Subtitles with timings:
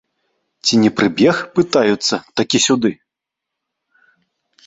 [0.67, 2.91] Ці не прыбег, пытаюцца, такі сюды?